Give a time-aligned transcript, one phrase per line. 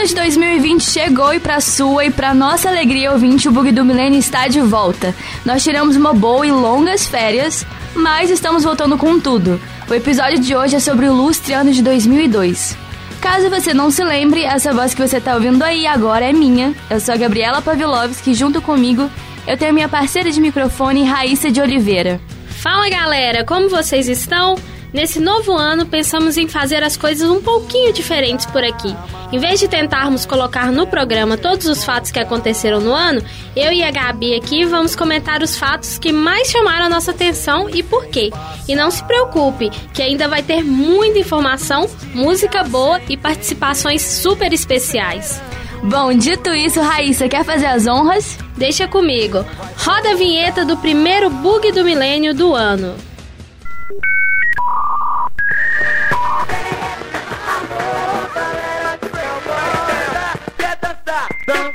[0.00, 3.84] ano de 2020 chegou e pra sua e pra nossa alegria ouvinte, o Bug do
[3.84, 5.14] Milênio está de volta.
[5.44, 9.60] Nós tiramos uma boa e longas férias, mas estamos voltando com tudo.
[9.90, 12.78] O episódio de hoje é sobre o lustre ano de 2002.
[13.20, 16.74] Caso você não se lembre, essa voz que você está ouvindo aí agora é minha.
[16.88, 19.10] Eu sou a Gabriela Pavlovski, junto comigo
[19.46, 22.20] eu tenho minha parceira de microfone, Raíssa de Oliveira.
[22.48, 24.54] Fala galera, como vocês estão?
[24.92, 28.94] Nesse novo ano, pensamos em fazer as coisas um pouquinho diferentes por aqui.
[29.32, 33.22] Em vez de tentarmos colocar no programa todos os fatos que aconteceram no ano,
[33.54, 37.70] eu e a Gabi aqui vamos comentar os fatos que mais chamaram a nossa atenção
[37.70, 38.30] e por quê.
[38.68, 44.52] E não se preocupe, que ainda vai ter muita informação, música boa e participações super
[44.52, 45.40] especiais.
[45.84, 48.36] Bom, dito isso, Raíssa, quer fazer as honras?
[48.56, 49.44] Deixa comigo.
[49.78, 53.09] Roda a vinheta do primeiro bug do milênio do ano.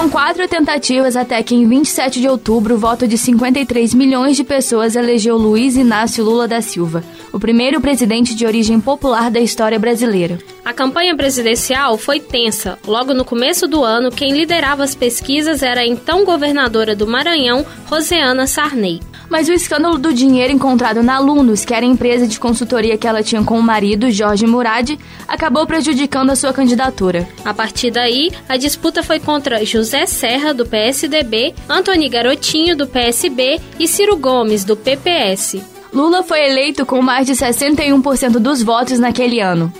[0.00, 4.42] Foram quatro tentativas até que, em 27 de outubro, o voto de 53 milhões de
[4.42, 9.78] pessoas elegeu Luiz Inácio Lula da Silva, o primeiro presidente de origem popular da história
[9.78, 10.38] brasileira.
[10.64, 12.78] A campanha presidencial foi tensa.
[12.86, 17.66] Logo no começo do ano, quem liderava as pesquisas era a então governadora do Maranhão,
[17.84, 19.00] Roseana Sarney.
[19.30, 23.06] Mas o escândalo do dinheiro encontrado na Lundus, que era a empresa de consultoria que
[23.06, 27.28] ela tinha com o marido, Jorge Murad, acabou prejudicando a sua candidatura.
[27.44, 33.60] A partir daí, a disputa foi contra José Serra, do PSDB, Antony Garotinho, do PSB
[33.78, 35.62] e Ciro Gomes, do PPS.
[35.92, 39.72] Lula foi eleito com mais de 61% dos votos naquele ano.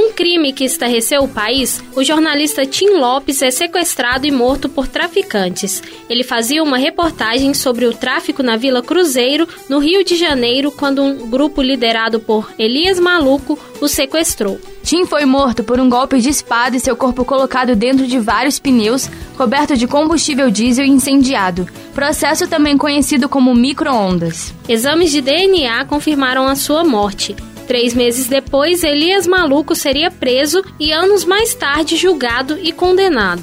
[0.00, 4.88] Num crime que estarreceu o país, o jornalista Tim Lopes é sequestrado e morto por
[4.88, 5.82] traficantes.
[6.08, 11.02] Ele fazia uma reportagem sobre o tráfico na Vila Cruzeiro, no Rio de Janeiro, quando
[11.02, 14.58] um grupo liderado por Elias Maluco o sequestrou.
[14.82, 18.58] Tim foi morto por um golpe de espada e seu corpo colocado dentro de vários
[18.58, 19.06] pneus,
[19.36, 21.68] coberto de combustível diesel e incendiado.
[21.94, 24.54] Processo também conhecido como micro-ondas.
[24.66, 27.36] Exames de DNA confirmaram a sua morte.
[27.70, 33.42] Três meses depois, Elias Maluco seria preso e anos mais tarde julgado e condenado.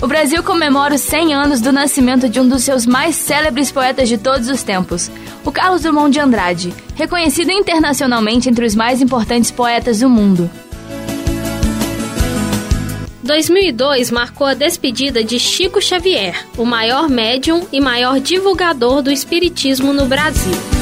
[0.00, 4.08] O Brasil comemora os 100 anos do nascimento de um dos seus mais célebres poetas
[4.08, 5.10] de todos os tempos,
[5.44, 10.48] o Carlos Drummond de Andrade, reconhecido internacionalmente entre os mais importantes poetas do mundo.
[13.24, 19.92] 2002 marcou a despedida de Chico Xavier, o maior médium e maior divulgador do espiritismo
[19.92, 20.77] no Brasil.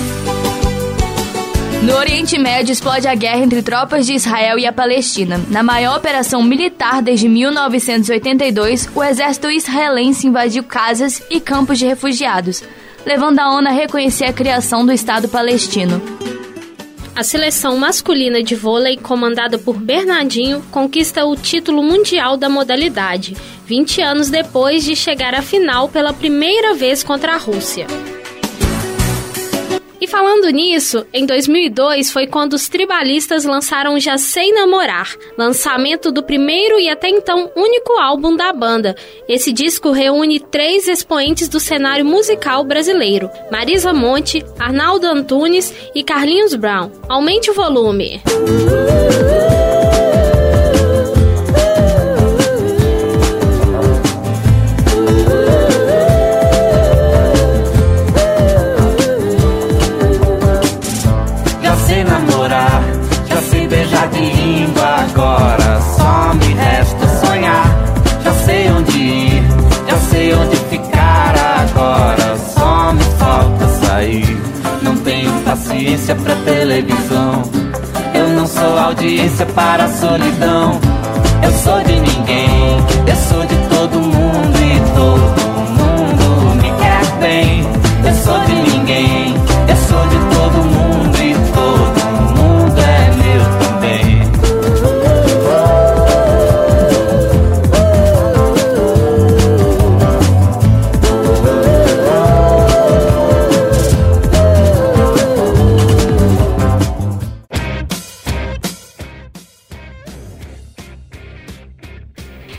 [1.82, 5.40] No Oriente Médio explode a guerra entre tropas de Israel e a Palestina.
[5.48, 12.62] Na maior operação militar desde 1982, o exército israelense invadiu casas e campos de refugiados,
[13.04, 16.02] levando a ONU a reconhecer a criação do Estado palestino.
[17.14, 24.02] A seleção masculina de vôlei, comandada por Bernardinho, conquista o título mundial da modalidade, 20
[24.02, 27.86] anos depois de chegar à final pela primeira vez contra a Rússia.
[30.16, 36.80] Falando nisso, em 2002 foi quando os tribalistas lançaram Já Sei Namorar, lançamento do primeiro
[36.80, 38.96] e até então único álbum da banda.
[39.28, 46.54] Esse disco reúne três expoentes do cenário musical brasileiro: Marisa Monte, Arnaldo Antunes e Carlinhos
[46.54, 46.90] Brown.
[47.10, 48.22] Aumente o volume.
[48.24, 49.45] Já
[75.46, 77.42] paciência pra televisão.
[78.12, 80.80] Eu não sou audiência para a solidão.
[81.42, 82.76] Eu sou de ninguém,
[83.06, 85.46] eu sou de todo mundo e todo
[85.78, 87.62] mundo me quer bem.
[88.04, 89.25] Eu sou de ninguém,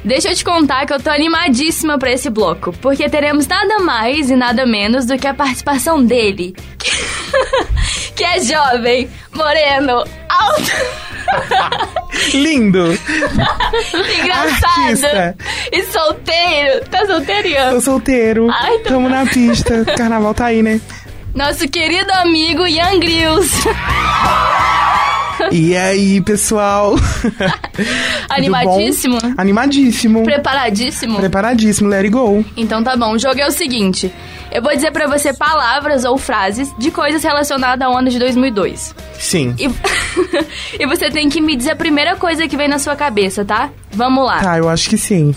[0.04, 4.30] Deixa eu te contar que eu tô animadíssima pra esse bloco, porque teremos nada mais
[4.30, 6.92] e nada menos do que a participação dele, que,
[8.16, 10.72] que é jovem, moreno, alto,
[12.34, 12.98] Lindo!
[14.20, 15.36] engraçado Artista.
[15.72, 16.86] e solteiro.
[16.90, 17.76] Tá solteiriano?
[17.76, 18.48] Tô solteiro.
[18.52, 19.84] Ai, tá Tamo na pista.
[19.98, 20.80] Carnaval tá aí, né?
[21.36, 23.52] Nosso querido amigo Ian Grills.
[25.52, 26.96] E aí, pessoal?
[28.30, 29.18] Animadíssimo?
[29.38, 30.24] Animadíssimo.
[30.24, 31.18] Preparadíssimo?
[31.18, 32.44] Preparadíssimo, let it go.
[32.56, 34.12] Então tá bom, o jogo é o seguinte.
[34.52, 38.96] Eu vou dizer pra você palavras ou frases de coisas relacionadas ao ano de 2002.
[39.20, 39.56] Sim.
[39.60, 39.70] E,
[40.82, 43.70] e você tem que me dizer a primeira coisa que vem na sua cabeça, tá?
[43.92, 44.40] Vamos lá.
[44.40, 45.36] Tá, eu acho que sim.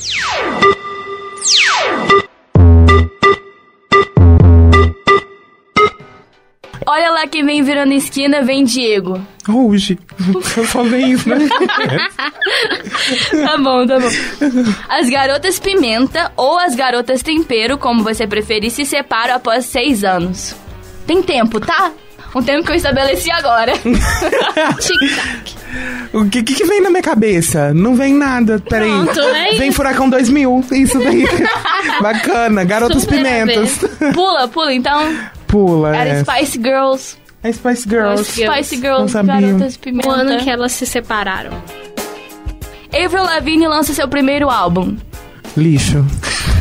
[6.90, 9.24] Olha lá quem vem virando esquina, vem Diego.
[9.48, 9.96] Hoje.
[10.72, 11.38] Só vem isso, né?
[13.30, 14.08] Tá bom, tá bom.
[14.88, 20.56] As garotas pimenta ou as garotas tempero, como você preferir, se separam após seis anos.
[21.06, 21.92] Tem tempo, tá?
[22.34, 23.72] Um tempo que eu estabeleci agora.
[23.78, 25.56] Tic-tac.
[26.12, 27.72] O que, que vem na minha cabeça?
[27.72, 28.90] Não vem nada, peraí.
[28.90, 29.70] Pronto, é Vem.
[29.70, 31.24] Furacão 2000, isso daí.
[32.02, 33.78] Bacana, Garotas Super a Pimentas.
[34.12, 35.14] Pula, pula, então.
[35.50, 36.24] Pula, Era é.
[36.24, 37.16] Spice Girls.
[37.42, 38.24] É Spice Girls.
[38.24, 39.40] Spice Não Girls, sabia.
[39.40, 40.08] garotas pimenta.
[40.08, 41.50] O ano que elas se separaram.
[42.92, 44.96] Avril Lavigne lança seu primeiro álbum.
[45.56, 46.04] Lixo.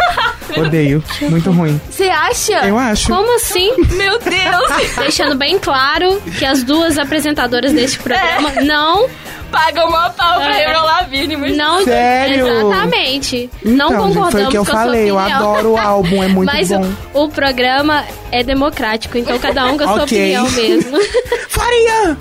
[0.57, 1.03] Odeio.
[1.29, 1.79] Muito ruim.
[1.89, 2.67] Você acha?
[2.67, 3.07] Eu acho.
[3.07, 3.71] Como assim?
[3.95, 4.95] Meu Deus!
[4.97, 9.07] Deixando bem claro que as duas apresentadoras deste programa não,
[9.51, 10.65] Paga uma pau pra É.
[10.65, 11.35] Avril Lavigne.
[11.37, 11.57] Mas...
[11.57, 11.83] não...
[11.83, 12.47] Sério?
[12.47, 13.49] Exatamente.
[13.63, 15.09] não Então, gente, concordamos Foi o que eu com a sua falei.
[15.09, 16.85] Eu adoro o álbum, é muito Mas bom.
[17.13, 20.17] o, o programa é democrático, então cada um com a sua Ok.
[20.35, 20.97] opinião mesmo.
[21.49, 22.17] Faria!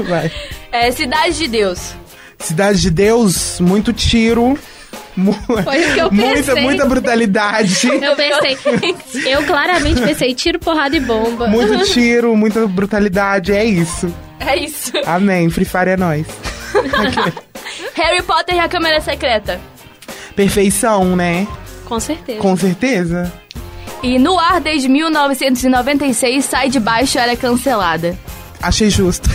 [0.00, 0.30] Vai.
[0.70, 1.94] É Cidade de Deus.
[2.38, 4.58] Cidade de Deus, muito tiro.
[5.64, 6.62] Foi o que eu muita, pensei.
[6.62, 7.86] muita brutalidade.
[7.86, 8.56] Eu pensei,
[9.26, 11.46] eu claramente pensei tiro, porrada e bomba.
[11.48, 13.52] Muito tiro, muita brutalidade.
[13.52, 14.12] É isso.
[14.46, 14.92] É isso.
[15.06, 15.48] Amém.
[15.50, 16.26] Free Fire é nóis.
[17.94, 19.60] Harry Potter e a Câmara Secreta.
[20.34, 21.46] Perfeição, né?
[21.84, 22.40] Com certeza.
[22.40, 23.32] Com certeza.
[24.02, 28.18] E no ar desde 1996, Sai de Baixo era cancelada.
[28.60, 29.28] Achei justo.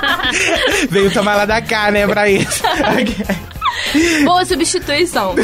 [0.90, 2.62] Veio tomar lá da cá, né, pra isso.
[4.24, 5.34] Boa substituição.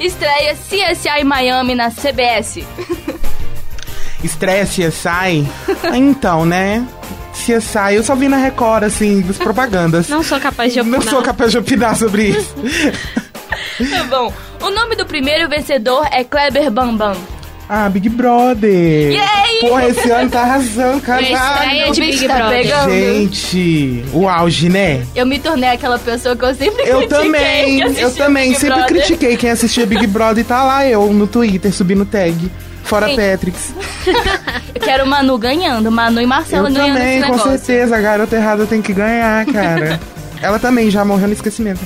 [0.00, 2.60] Estreia CSI Miami na CBS.
[4.22, 5.46] Estreia CSI?
[5.94, 6.86] Então, né?
[7.56, 10.08] CSI, eu só vi na Record, assim, das propagandas.
[10.08, 11.00] Não sou capaz de opinar.
[11.00, 12.54] Não sou capaz de opinar sobre isso.
[13.90, 14.32] Tá bom.
[14.60, 17.16] O nome do primeiro vencedor é Kleber Bambam.
[17.70, 19.12] Ah, Big Brother.
[19.12, 19.60] Yay!
[19.60, 21.92] Porra, esse ano tá arrasando, caralho.
[21.92, 22.62] de o bicho Big tá Brother.
[22.62, 22.90] pegando.
[22.90, 25.04] Gente, o auge, né?
[25.14, 28.54] Eu me tornei aquela pessoa que eu sempre Eu critiquei também, que assistia eu também,
[28.54, 28.86] sempre Brother.
[28.86, 32.50] critiquei quem assistia Big Brother e tá lá eu no Twitter subindo tag.
[32.88, 33.16] Fora Sim.
[33.16, 33.74] Patricks.
[34.74, 37.96] Eu quero o Manu ganhando, Manu e Marcela Eu ganhando também, esse com certeza.
[37.96, 40.00] A garota errada tem que ganhar, cara.
[40.40, 41.80] Ela também já morreu no esquecimento.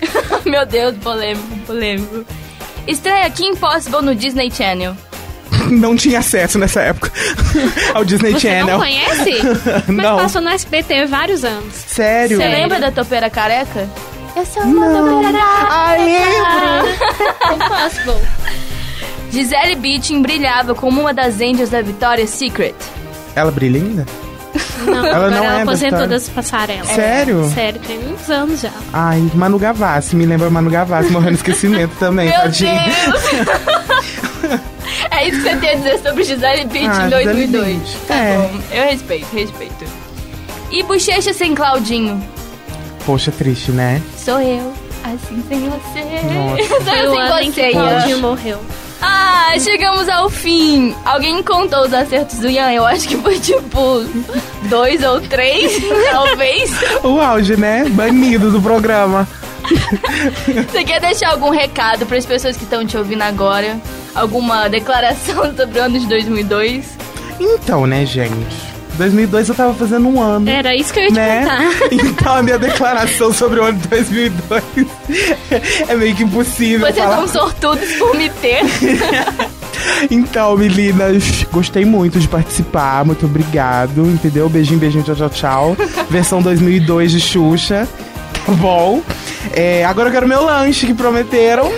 [0.44, 2.24] Meu Deus, polêmico, polêmico.
[2.86, 4.96] Estreia Kim Possible no Disney Channel.
[5.70, 7.12] Não tinha acesso nessa época
[7.94, 8.66] ao Disney Você Channel.
[8.66, 9.38] não conhece?
[9.88, 10.16] Mas Não.
[10.16, 11.74] passou no SBT há vários anos.
[11.74, 12.36] Sério?
[12.38, 13.88] Você lembra da topeira careca?
[14.34, 15.16] Eu sou uma Não.
[15.22, 17.64] topeira Ah, lembro.
[17.64, 18.28] Impossible.
[19.30, 22.74] Gisele Bündchen brilhava como uma das angels da Victoria's Secret.
[23.34, 24.06] Ela brilha ainda?
[24.86, 26.88] Não, Ela agora não ela é aposentou das passarelas.
[26.88, 27.50] Sério?
[27.54, 28.70] Sério, tem uns anos já.
[28.92, 32.82] Ai, Manu Gavassi, me lembra Manu Gavassi, morreu no esquecimento também, Meu tadinha.
[33.04, 33.22] Deus!
[35.10, 37.66] é isso que você tem a dizer sobre Gisele Bündchen Ah, em Gisele 2002.
[37.78, 38.00] Bündchen.
[38.08, 38.36] Tá É.
[38.38, 39.84] bom, eu respeito, respeito.
[40.70, 42.22] E Bochecha sem Claudinho?
[43.04, 44.00] Poxa, triste, né?
[44.16, 44.72] Sou eu,
[45.04, 46.02] assim sem você.
[46.32, 46.84] Nossa.
[46.84, 47.70] Sou eu ano sem em você.
[47.72, 48.58] Claudinho morreu.
[49.00, 50.94] Ah, chegamos ao fim.
[51.04, 52.72] Alguém contou os acertos do Ian?
[52.72, 54.04] Eu acho que foi tipo
[54.68, 55.72] dois ou três,
[56.10, 56.70] talvez.
[57.04, 57.84] O auge, né?
[57.88, 59.26] Banido do programa.
[60.70, 63.78] Você quer deixar algum recado para as pessoas que estão te ouvindo agora?
[64.14, 66.96] Alguma declaração sobre o ano de 2002?
[67.38, 68.67] Então, né, gente?
[68.98, 70.48] 2002 eu tava fazendo um ano.
[70.50, 71.40] Era isso que eu ia te né?
[71.42, 71.88] contar.
[71.92, 74.62] Então a minha declaração sobre o ano de 2002
[75.88, 77.16] é meio que impossível Vocês falar.
[77.16, 78.60] são sortudos por me ter.
[80.10, 84.48] Então, meninas, gostei muito de participar, muito obrigado, entendeu?
[84.48, 85.76] Beijinho, beijinho, tchau, tchau, tchau.
[86.10, 87.88] Versão 2002 de Xuxa,
[88.44, 89.00] tá bom?
[89.52, 91.70] É, agora eu quero meu lanche que prometeram.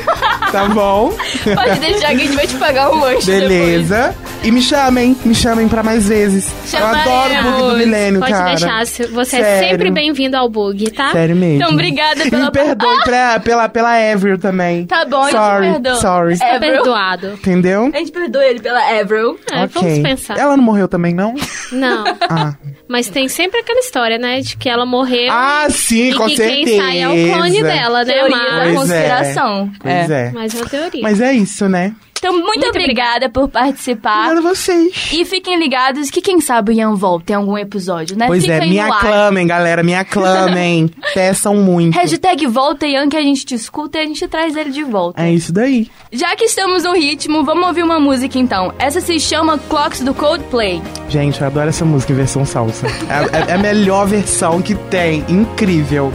[0.50, 1.12] tá bom?
[1.54, 4.14] Pode deixar que a gente vai te pagar um lanche Beleza.
[4.42, 6.50] E me chamem, me chamem pra mais vezes.
[6.72, 8.48] Eu adoro o bug do milênio, Pode cara.
[8.54, 9.68] deixar, se- você é Sério.
[9.68, 11.12] sempre bem-vindo ao bug, tá?
[11.12, 11.56] Sério mesmo.
[11.56, 12.44] Então, obrigada E pela...
[12.46, 14.86] me perdoe pra, pela, pela Avril também.
[14.86, 15.96] Tá bom, eu te sorry, perdoo.
[15.96, 16.38] Sorry.
[16.38, 16.72] Tá Avril?
[16.72, 17.26] perdoado.
[17.34, 17.90] Entendeu?
[17.92, 19.38] A gente perdoa ele pela Avril.
[19.52, 20.38] É, vamos pensar.
[20.38, 21.34] Ela não morreu também, não?
[21.70, 22.54] Não, Ah,
[22.88, 24.40] mas tem sempre aquela história, né?
[24.40, 26.64] De que ela morreu ah sim, e com que certeza.
[26.64, 28.14] quem sai é o clone dela, né?
[28.14, 29.70] Teoria Mas, Pois conspiração.
[29.80, 30.30] Pois é.
[30.32, 31.02] mas é uma teoria.
[31.02, 31.92] Mas é isso, né?
[32.20, 34.26] Então, muito, obrigada por participar.
[34.26, 35.10] Obrigada a vocês.
[35.10, 38.26] E fiquem ligados que quem sabe o Ian volta em algum episódio, né?
[38.26, 40.90] Pois Fica é, me aclamem, galera, me aclamem.
[41.14, 41.94] Peçam muito.
[41.94, 45.22] Hashtag volta Ian que a gente te escuta e a gente traz ele de volta.
[45.22, 45.90] É isso daí.
[46.12, 48.72] Já que estamos no ritmo, vamos ouvir uma música então.
[48.78, 50.82] Essa se chama Clocks do Coldplay.
[51.08, 52.86] Gente, eu adoro essa música em versão salsa.
[52.86, 55.24] É, é- é a melhor versão que tem.
[55.28, 56.12] Incrível.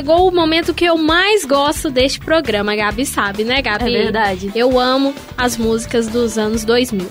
[0.00, 3.94] Chegou o momento que eu mais gosto deste programa, a Gabi sabe, né, Gabi?
[3.94, 4.50] É verdade.
[4.54, 7.06] Eu amo as músicas dos anos 2000.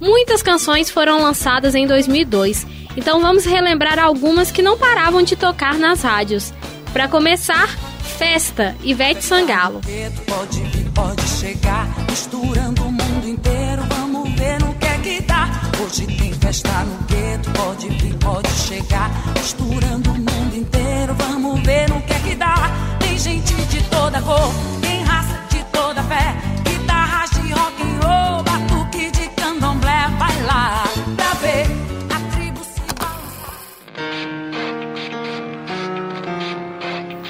[0.00, 2.64] Muitas canções foram lançadas em 2002,
[2.96, 6.54] então vamos relembrar algumas que não paravam de tocar nas rádios.
[6.92, 7.76] Pra começar,
[8.16, 9.80] Festa, Ivete Sangalo.
[9.80, 13.82] pode vir, pode chegar, misturando o mundo inteiro.
[13.88, 15.50] Vamos ver no que é que dá.
[15.84, 21.14] Hoje tem festa no gueto, pode vir, pode chegar, misturando o mundo inteiro.
[21.14, 22.70] Vamos ver no que é dá.
[22.98, 28.42] Tem gente de toda cor, tem raça de toda fé, guitarras de rock and roll,
[28.42, 30.08] batuque de candomblé.
[30.18, 30.84] Vai lá
[31.16, 31.66] pra ver
[32.14, 32.80] a tribo se.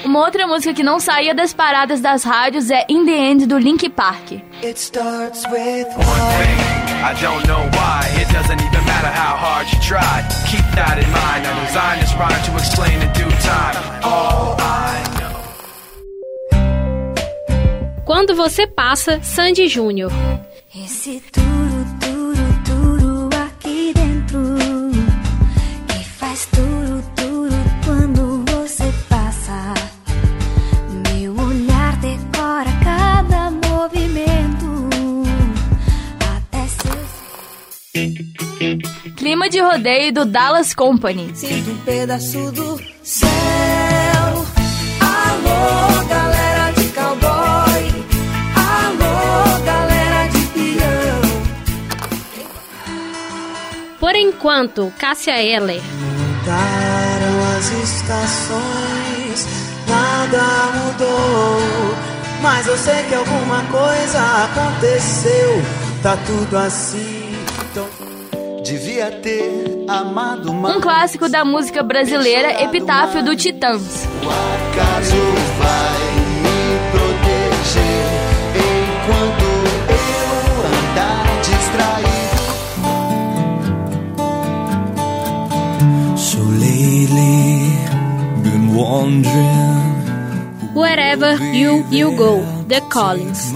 [0.05, 3.57] Uma outra música que não saía das paradas das rádios é In the End do
[3.57, 4.48] Link Park.
[4.61, 10.21] It starts with I don't know why, it doesn't even matter how hard you try.
[10.51, 13.77] Keep that in mind, I designed this rhyme to explain in due time.
[14.03, 15.39] All I know.
[18.05, 20.11] Quando você passa, Sandy Júnior.
[20.75, 21.68] Esse turu, turu,
[39.17, 41.31] Clima de rodeio do Dallas Company.
[41.33, 43.29] Sinto um pedaço do céu.
[45.01, 48.05] Alô, galera de cowboy.
[48.55, 51.21] Alô, galera de peão.
[53.99, 55.81] Por enquanto, Cássia Eller.
[55.81, 59.47] Mudaram as estações,
[59.87, 61.95] nada mudou.
[62.41, 65.61] Mas eu sei que alguma coisa aconteceu.
[66.01, 67.18] Tá tudo assim.
[68.63, 70.75] Devia ter amado mais.
[70.75, 74.05] Um clássico da música brasileira, Epitáfio do Titãs.
[74.23, 75.15] O acaso
[75.57, 75.99] vai
[76.43, 78.05] me proteger
[78.55, 79.45] enquanto
[79.95, 80.29] eu
[80.67, 82.39] andar distraído.
[86.17, 87.77] So lately,
[88.43, 89.79] been wondering.
[90.75, 93.51] Wherever You You Go, The Collins.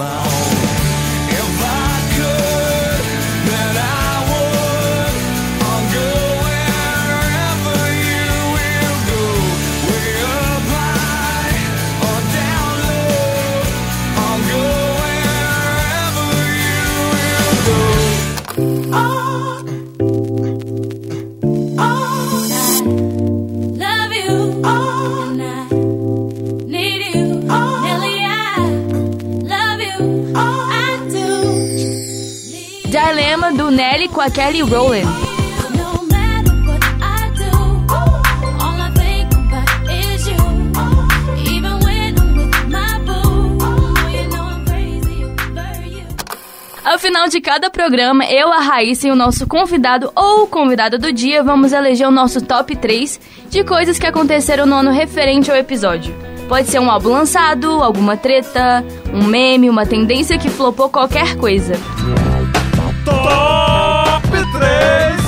[34.30, 35.34] Crazy over you.
[46.84, 51.12] Ao final de cada programa, eu, a Raíssa e o nosso convidado ou convidada do
[51.12, 55.56] dia vamos eleger o nosso top 3 de coisas que aconteceram no ano referente ao
[55.56, 56.14] episódio.
[56.48, 61.74] Pode ser um álbum lançado, alguma treta, um meme, uma tendência que flopou qualquer coisa.
[64.54, 65.24] Top 3!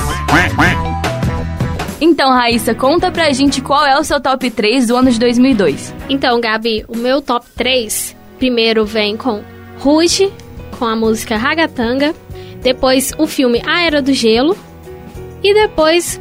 [2.01, 5.95] Então, Raíssa, conta pra gente qual é o seu top 3 do ano de 2002.
[6.09, 9.43] Então, Gabi, o meu top 3 primeiro vem com
[9.79, 10.31] Ruge,
[10.79, 12.15] com a música Ragatanga,
[12.63, 14.57] depois o filme A Era do Gelo
[15.43, 16.21] e depois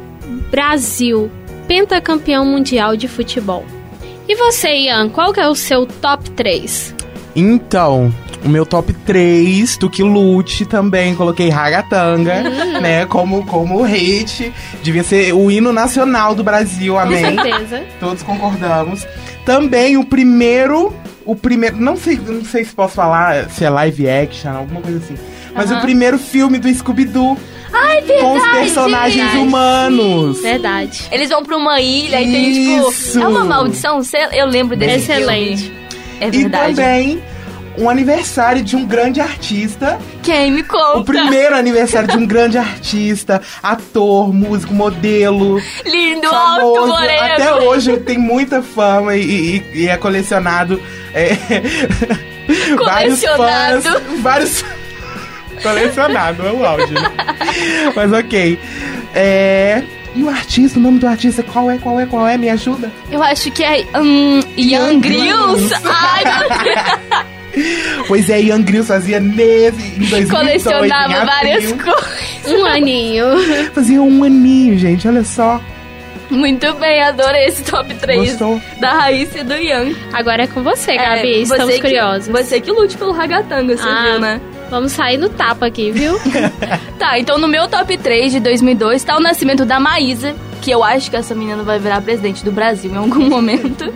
[0.50, 1.30] Brasil,
[1.68, 3.64] pentacampeão mundial de futebol.
[4.28, 6.95] E você, Ian, qual que é o seu top 3?
[7.36, 8.12] Então,
[8.44, 12.42] o meu top 3 do que lute também coloquei Ragatanga,
[12.80, 13.04] né?
[13.06, 14.52] Como, como hit.
[14.82, 17.36] Devia ser o hino nacional do Brasil, Com amém?
[17.38, 17.84] certeza.
[18.00, 19.06] Todos concordamos.
[19.44, 20.94] Também o primeiro.
[21.26, 21.76] O primeiro.
[21.76, 25.14] Não sei, não sei se posso falar se é live action, alguma coisa assim.
[25.54, 27.36] Mas o primeiro filme do Scooby-Doo.
[27.72, 29.38] Ai, Com os personagens verdade.
[29.38, 30.40] humanos.
[30.40, 31.04] Verdade.
[31.10, 32.90] Eles vão pra uma ilha e tem, tipo...
[32.90, 33.20] Isso.
[33.20, 34.00] É uma maldição?
[34.32, 35.64] Eu lembro desse Excelente.
[35.64, 35.85] filme.
[36.20, 36.74] É E verdade.
[36.74, 37.22] também
[37.78, 39.98] um aniversário de um grande artista.
[40.22, 40.98] Quem me conta?
[40.98, 45.60] O primeiro aniversário de um grande artista, ator, músico, modelo.
[45.84, 46.86] Lindo, alto, famoso.
[46.88, 47.32] moreno.
[47.34, 49.22] Até hoje tem muita fama e,
[49.74, 50.80] e- e é colecionado.
[51.12, 51.30] é,
[52.82, 53.82] vários Colecionado.
[53.82, 54.02] fãs.
[54.22, 54.64] Vários.
[55.62, 56.96] colecionado, é o áudio.
[57.94, 58.58] Mas ok.
[59.14, 59.82] É.
[60.16, 62.38] E o artista, o nome do artista, qual é, qual é, qual é?
[62.38, 62.90] Me ajuda?
[63.12, 65.74] Eu acho que é um, Young Young Grills.
[65.84, 67.26] Ai.
[68.06, 72.52] Pois é, Ian Grills fazia nesse, em 2002, Colecionava em várias coisas.
[72.52, 73.24] Um aninho.
[73.72, 75.58] Fazia um aninho, gente, olha só.
[76.28, 78.60] Muito bem, adorei esse top 3 Gostou?
[78.78, 79.94] da Raíssa e do Ian.
[80.12, 81.28] Agora é com você, Gabi.
[81.28, 82.28] É, Estamos você que- curiosos.
[82.28, 84.02] Você que lute pelo ragatanga, você Ah.
[84.10, 84.40] viu, né?
[84.70, 86.18] Vamos sair no tapa aqui, viu?
[86.98, 90.82] Tá, então no meu top 3 de 2002 tá o nascimento da Maísa, que eu
[90.82, 93.92] acho que essa menina vai virar presidente do Brasil em algum momento.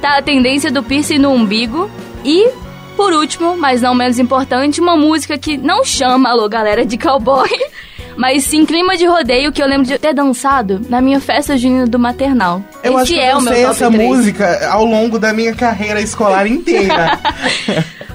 [0.00, 1.88] Tá a tendência do piercing no umbigo.
[2.24, 2.50] E,
[2.96, 7.48] por último, mas não menos importante, uma música que não chama Alô Galera de Cowboy,
[8.18, 11.86] mas sim clima de rodeio que eu lembro de ter dançado na minha festa junina
[11.86, 12.62] do maternal.
[12.82, 14.08] Eu Esse acho que é eu o meu essa 3.
[14.08, 17.18] música ao longo da minha carreira escolar inteira.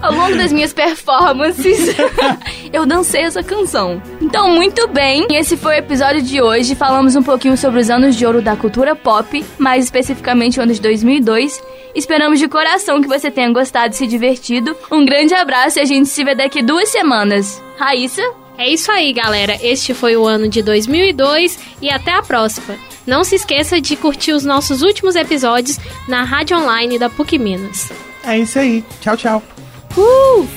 [0.01, 1.95] Ao longo das minhas performances,
[2.71, 4.01] eu dancei essa canção.
[4.21, 6.75] Então, muito bem, esse foi o episódio de hoje.
[6.75, 10.73] Falamos um pouquinho sobre os anos de ouro da cultura pop, mais especificamente o ano
[10.73, 11.61] de 2002.
[11.95, 14.75] Esperamos de coração que você tenha gostado e se divertido.
[14.91, 17.61] Um grande abraço e a gente se vê daqui duas semanas.
[17.77, 18.21] Raíssa?
[18.57, 19.57] É isso aí, galera.
[19.61, 22.75] Este foi o ano de 2002 e até a próxima.
[23.05, 27.91] Não se esqueça de curtir os nossos últimos episódios na rádio online da PUC Minas.
[28.23, 28.83] é isso aí.
[28.99, 29.56] Tchau, tchau.
[29.97, 30.47] Uh!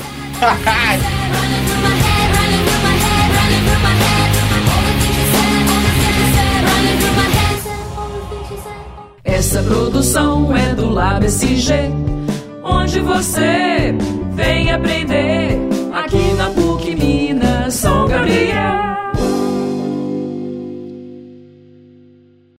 [9.25, 11.73] Essa produção é do Lab SG,
[12.63, 13.95] onde você
[14.35, 15.59] vem aprender